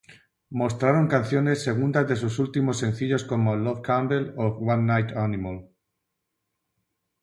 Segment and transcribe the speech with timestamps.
[0.49, 5.69] Mostraron canciones segundas de sus últimos sencillos como Love Candle o One Night Animal.